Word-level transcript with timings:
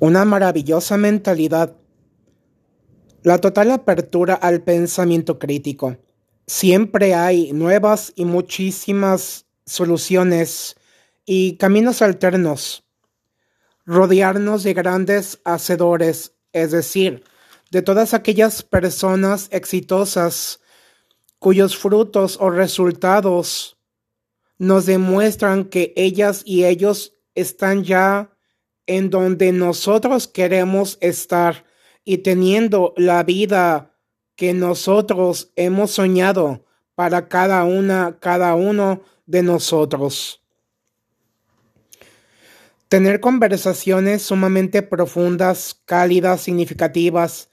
Una 0.00 0.24
maravillosa 0.24 0.96
mentalidad. 0.96 1.76
La 3.24 3.38
total 3.38 3.72
apertura 3.72 4.34
al 4.34 4.62
pensamiento 4.62 5.40
crítico. 5.40 5.96
Siempre 6.46 7.14
hay 7.14 7.52
nuevas 7.52 8.12
y 8.14 8.24
muchísimas 8.24 9.46
soluciones 9.66 10.76
y 11.26 11.56
caminos 11.56 12.00
alternos. 12.00 12.84
Rodearnos 13.86 14.62
de 14.62 14.72
grandes 14.72 15.40
hacedores, 15.44 16.32
es 16.52 16.70
decir, 16.70 17.24
de 17.72 17.82
todas 17.82 18.14
aquellas 18.14 18.62
personas 18.62 19.48
exitosas 19.50 20.60
cuyos 21.40 21.76
frutos 21.76 22.38
o 22.40 22.50
resultados 22.50 23.76
nos 24.58 24.86
demuestran 24.86 25.64
que 25.64 25.92
ellas 25.96 26.42
y 26.44 26.66
ellos 26.66 27.14
están 27.34 27.82
ya 27.82 28.37
en 28.88 29.10
donde 29.10 29.52
nosotros 29.52 30.26
queremos 30.26 30.96
estar 31.00 31.66
y 32.04 32.18
teniendo 32.18 32.94
la 32.96 33.22
vida 33.22 33.94
que 34.34 34.54
nosotros 34.54 35.52
hemos 35.56 35.90
soñado 35.92 36.64
para 36.94 37.28
cada 37.28 37.64
una, 37.64 38.18
cada 38.18 38.54
uno 38.54 39.02
de 39.26 39.42
nosotros. 39.42 40.42
Tener 42.88 43.20
conversaciones 43.20 44.22
sumamente 44.22 44.80
profundas, 44.80 45.78
cálidas, 45.84 46.40
significativas, 46.40 47.50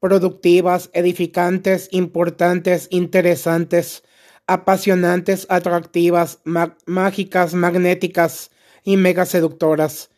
productivas, 0.00 0.88
edificantes, 0.94 1.88
importantes, 1.92 2.88
interesantes, 2.90 4.04
apasionantes, 4.46 5.46
atractivas, 5.50 6.38
mágicas, 6.86 7.52
magnéticas 7.52 8.50
y 8.84 8.96
mega 8.96 9.26
seductoras 9.26 10.10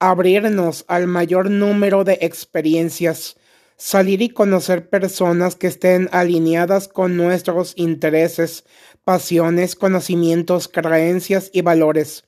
abrirnos 0.00 0.84
al 0.88 1.06
mayor 1.06 1.50
número 1.50 2.04
de 2.04 2.18
experiencias, 2.22 3.36
salir 3.76 4.22
y 4.22 4.30
conocer 4.30 4.88
personas 4.88 5.54
que 5.54 5.66
estén 5.66 6.08
alineadas 6.10 6.88
con 6.88 7.16
nuestros 7.16 7.74
intereses, 7.76 8.64
pasiones, 9.04 9.76
conocimientos, 9.76 10.68
creencias 10.68 11.50
y 11.52 11.60
valores. 11.60 12.24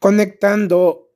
Conectando 0.00 1.10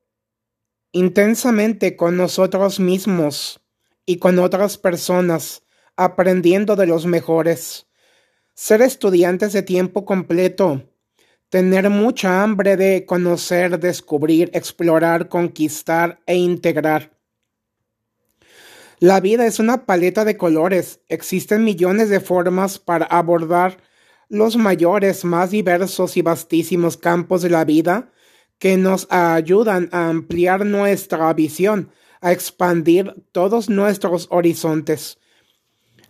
intensamente 0.92 1.96
con 1.96 2.16
nosotros 2.16 2.80
mismos 2.80 3.60
y 4.04 4.18
con 4.18 4.40
otras 4.40 4.78
personas, 4.78 5.62
aprendiendo 5.96 6.74
de 6.74 6.86
los 6.86 7.06
mejores. 7.06 7.86
Ser 8.54 8.82
estudiantes 8.82 9.52
de 9.52 9.62
tiempo 9.62 10.04
completo 10.04 10.89
Tener 11.50 11.90
mucha 11.90 12.44
hambre 12.44 12.76
de 12.76 13.04
conocer, 13.04 13.80
descubrir, 13.80 14.50
explorar, 14.54 15.28
conquistar 15.28 16.20
e 16.24 16.36
integrar. 16.36 17.18
La 19.00 19.18
vida 19.18 19.46
es 19.46 19.58
una 19.58 19.84
paleta 19.84 20.24
de 20.24 20.36
colores. 20.36 21.00
Existen 21.08 21.64
millones 21.64 22.08
de 22.08 22.20
formas 22.20 22.78
para 22.78 23.04
abordar 23.06 23.78
los 24.28 24.56
mayores, 24.56 25.24
más 25.24 25.50
diversos 25.50 26.16
y 26.16 26.22
vastísimos 26.22 26.96
campos 26.96 27.42
de 27.42 27.50
la 27.50 27.64
vida 27.64 28.12
que 28.60 28.76
nos 28.76 29.08
ayudan 29.10 29.88
a 29.90 30.08
ampliar 30.08 30.64
nuestra 30.64 31.32
visión, 31.34 31.90
a 32.20 32.30
expandir 32.30 33.24
todos 33.32 33.68
nuestros 33.68 34.28
horizontes. 34.30 35.18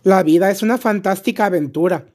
La 0.03 0.21
vida 0.21 0.51
es 0.51 0.61
una 0.61 0.77
fantástica 0.77 1.45
aventura 1.45 2.05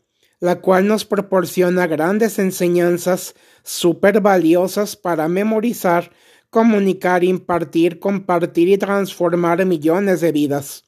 la 0.41 0.61
cual 0.61 0.87
nos 0.87 1.05
proporciona 1.05 1.87
grandes 1.87 2.39
enseñanzas 2.39 3.35
súper 3.63 4.21
valiosas 4.21 4.97
para 4.97 5.29
memorizar, 5.29 6.11
comunicar, 6.51 7.25
impartir, 7.25 7.99
compartir 7.99 8.69
y 8.69 8.79
transformar 8.79 9.65
millones 9.65 10.21
de 10.21 10.33
vidas. 10.33 10.85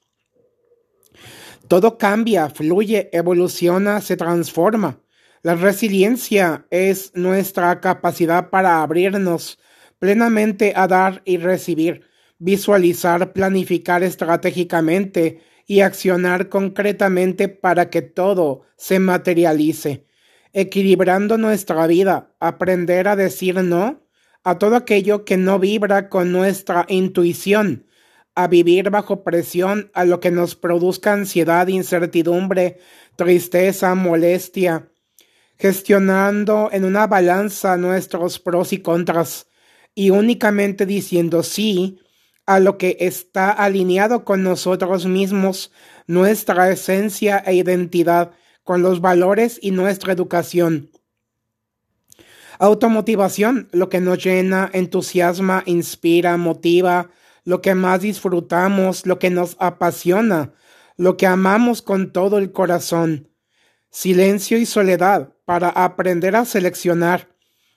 Todo 1.66 1.98
cambia, 1.98 2.48
fluye, 2.48 3.10
evoluciona, 3.12 4.00
se 4.00 4.16
transforma. 4.16 5.00
La 5.42 5.54
resiliencia 5.54 6.66
es 6.70 7.12
nuestra 7.14 7.80
capacidad 7.80 8.50
para 8.50 8.82
abrirnos 8.82 9.58
plenamente 9.98 10.72
a 10.74 10.86
dar 10.86 11.22
y 11.24 11.36
recibir, 11.38 12.02
visualizar, 12.38 13.32
planificar 13.32 14.02
estratégicamente, 14.02 15.40
y 15.68 15.82
accionar 15.82 16.48
concretamente 16.48 17.48
para 17.48 17.90
que 17.90 18.00
todo 18.00 18.62
se 18.76 18.98
materialice, 18.98 20.06
equilibrando 20.54 21.36
nuestra 21.36 21.86
vida, 21.86 22.34
aprender 22.40 23.06
a 23.06 23.14
decir 23.14 23.62
no 23.62 24.02
a 24.44 24.58
todo 24.58 24.76
aquello 24.76 25.26
que 25.26 25.36
no 25.36 25.58
vibra 25.58 26.08
con 26.08 26.32
nuestra 26.32 26.86
intuición, 26.88 27.86
a 28.34 28.48
vivir 28.48 28.88
bajo 28.88 29.22
presión 29.22 29.90
a 29.92 30.06
lo 30.06 30.20
que 30.20 30.30
nos 30.30 30.56
produzca 30.56 31.12
ansiedad, 31.12 31.66
incertidumbre, 31.66 32.78
tristeza, 33.16 33.94
molestia, 33.94 34.90
gestionando 35.58 36.70
en 36.72 36.86
una 36.86 37.06
balanza 37.06 37.76
nuestros 37.76 38.38
pros 38.38 38.72
y 38.72 38.78
contras, 38.78 39.48
y 39.94 40.10
únicamente 40.10 40.86
diciendo 40.86 41.42
sí 41.42 41.98
a 42.48 42.60
lo 42.60 42.78
que 42.78 42.96
está 43.00 43.50
alineado 43.50 44.24
con 44.24 44.42
nosotros 44.42 45.04
mismos, 45.04 45.70
nuestra 46.06 46.70
esencia 46.70 47.36
e 47.36 47.52
identidad, 47.52 48.30
con 48.64 48.80
los 48.80 49.02
valores 49.02 49.58
y 49.60 49.70
nuestra 49.70 50.14
educación. 50.14 50.90
Automotivación, 52.58 53.68
lo 53.72 53.90
que 53.90 54.00
nos 54.00 54.24
llena, 54.24 54.70
entusiasma, 54.72 55.62
inspira, 55.66 56.38
motiva, 56.38 57.10
lo 57.44 57.60
que 57.60 57.74
más 57.74 58.00
disfrutamos, 58.00 59.04
lo 59.04 59.18
que 59.18 59.28
nos 59.28 59.54
apasiona, 59.60 60.54
lo 60.96 61.18
que 61.18 61.26
amamos 61.26 61.82
con 61.82 62.12
todo 62.14 62.38
el 62.38 62.50
corazón. 62.52 63.28
Silencio 63.90 64.56
y 64.56 64.64
soledad 64.64 65.34
para 65.44 65.68
aprender 65.68 66.34
a 66.34 66.46
seleccionar, 66.46 67.28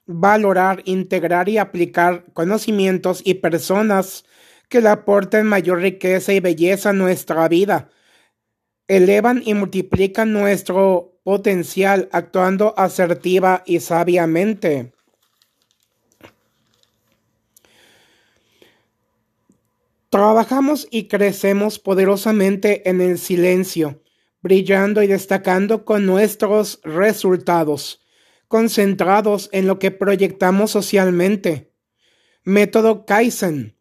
valorar, 0.05 0.81
integrar 0.85 1.49
y 1.49 1.57
aplicar 1.57 2.23
conocimientos 2.31 3.21
y 3.25 3.33
personas 3.33 4.23
que 4.71 4.79
le 4.79 4.87
aporten 4.87 5.45
mayor 5.47 5.81
riqueza 5.81 6.31
y 6.31 6.39
belleza 6.39 6.91
a 6.91 6.93
nuestra 6.93 7.45
vida. 7.49 7.89
Elevan 8.87 9.43
y 9.45 9.53
multiplican 9.53 10.31
nuestro 10.31 11.19
potencial 11.23 12.07
actuando 12.13 12.73
asertiva 12.77 13.63
y 13.65 13.81
sabiamente. 13.81 14.93
Trabajamos 20.09 20.87
y 20.89 21.09
crecemos 21.09 21.77
poderosamente 21.77 22.89
en 22.89 23.01
el 23.01 23.19
silencio, 23.19 24.01
brillando 24.41 25.03
y 25.03 25.07
destacando 25.07 25.83
con 25.83 26.05
nuestros 26.05 26.79
resultados, 26.83 28.05
concentrados 28.47 29.49
en 29.51 29.67
lo 29.67 29.79
que 29.79 29.91
proyectamos 29.91 30.71
socialmente. 30.71 31.73
Método 32.45 33.05
Kaizen 33.05 33.80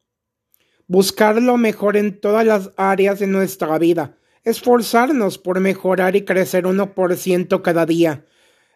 buscar 0.90 1.40
lo 1.40 1.56
mejor 1.56 1.96
en 1.96 2.20
todas 2.20 2.44
las 2.44 2.72
áreas 2.76 3.20
de 3.20 3.28
nuestra 3.28 3.78
vida, 3.78 4.18
esforzarnos 4.42 5.38
por 5.38 5.60
mejorar 5.60 6.16
y 6.16 6.24
crecer 6.24 6.64
1% 6.64 7.62
cada 7.62 7.86
día. 7.86 8.26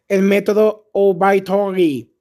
El 0.07 0.23
método 0.23 0.89
Obaitori. 0.93 2.15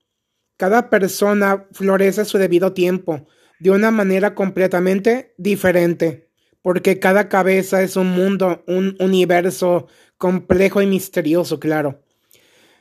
Cada 0.58 0.90
persona 0.90 1.68
florece 1.74 2.22
a 2.22 2.26
su 2.26 2.40
debido 2.40 2.74
tiempo, 2.74 3.28
de 3.60 3.70
una 3.70 3.92
manera 3.92 4.34
completamente 4.34 5.36
diferente, 5.38 6.32
porque 6.64 6.98
cada 6.98 7.30
cabeza 7.30 7.84
es 7.84 7.96
un 7.96 8.08
mundo, 8.08 8.64
un 8.66 8.98
universo 9.00 9.86
complejo 10.18 10.82
y 10.82 10.88
misterioso, 10.88 11.60
claro. 11.60 12.02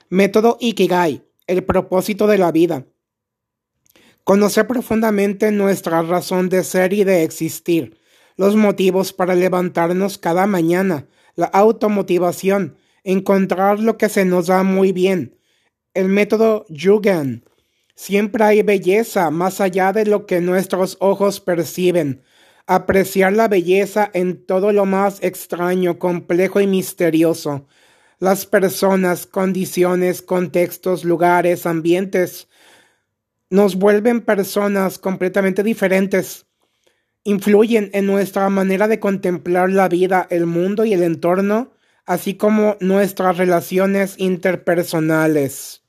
Método 0.09 0.56
Ikigai, 0.61 1.23
el 1.47 1.62
propósito 1.62 2.27
de 2.27 2.39
la 2.39 2.53
vida. 2.53 2.87
Conocer 4.25 4.69
profundamente 4.69 5.50
nuestra 5.50 6.02
razón 6.02 6.49
de 6.49 6.62
ser 6.62 6.93
y 6.93 7.02
de 7.02 7.25
existir, 7.25 7.99
los 8.37 8.55
motivos 8.55 9.12
para 9.12 9.35
levantarnos 9.35 10.17
cada 10.17 10.46
mañana, 10.46 11.08
la 11.35 11.46
automotivación, 11.46 12.76
encontrar 13.02 13.81
lo 13.81 13.99
que 13.99 14.08
se 14.08 14.25
nos 14.25 14.46
da 14.46 14.62
muy 14.62 14.93
bien. 14.93 15.38
El 15.93 16.08
método 16.08 16.64
Yugen. 16.69 17.44
Siempre 17.96 18.44
hay 18.44 18.62
belleza 18.62 19.31
más 19.31 19.61
allá 19.61 19.93
de 19.93 20.06
lo 20.06 20.25
que 20.26 20.41
nuestros 20.41 20.96
ojos 21.00 21.41
perciben. 21.41 22.23
Apreciar 22.69 23.32
la 23.32 23.49
belleza 23.49 24.08
en 24.14 24.46
todo 24.46 24.73
lo 24.73 24.87
más 24.87 25.20
extraño, 25.23 25.99
complejo 25.99 26.61
y 26.61 26.69
misterioso. 26.69 27.67
Las 28.20 28.46
personas, 28.46 29.26
condiciones, 29.26 30.23
contextos, 30.23 31.05
lugares, 31.05 31.67
ambientes, 31.67 32.49
nos 33.52 33.76
vuelven 33.76 34.22
personas 34.22 34.99
completamente 34.99 35.62
diferentes, 35.62 36.46
influyen 37.22 37.90
en 37.93 38.06
nuestra 38.06 38.49
manera 38.49 38.88
de 38.88 38.99
contemplar 38.99 39.69
la 39.69 39.90
vida, 39.90 40.26
el 40.31 40.46
mundo 40.46 40.87
y 40.87 40.94
el 40.94 41.02
entorno, 41.02 41.75
así 42.06 42.38
como 42.38 42.78
nuestras 42.81 43.37
relaciones 43.37 44.14
interpersonales. 44.16 45.81